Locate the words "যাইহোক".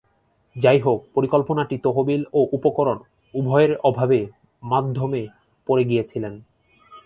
0.55-0.99